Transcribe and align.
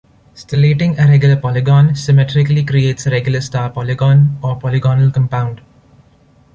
Stellating 0.33 0.97
a 0.99 1.07
regular 1.07 1.35
polygon 1.35 1.93
symmetrically 1.93 2.63
creates 2.65 3.05
a 3.05 3.11
regular 3.11 3.39
star 3.39 3.69
polygon 3.69 4.35
or 4.41 4.55
polygonal 4.57 5.11
compound. 5.11 5.61